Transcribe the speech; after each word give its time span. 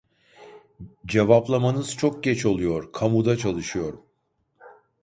Cevaplamanız 1.05 1.95
çok 1.97 2.23
geç 2.23 2.45
oluyor 2.45 2.93
kamuda 2.93 3.37
çalışıyorum 3.37 4.05